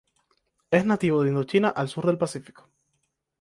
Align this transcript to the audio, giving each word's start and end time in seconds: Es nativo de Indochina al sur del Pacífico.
Es 0.71 0.83
nativo 0.83 1.21
de 1.21 1.29
Indochina 1.29 1.69
al 1.69 1.87
sur 1.87 2.07
del 2.07 2.17
Pacífico. 2.17 2.67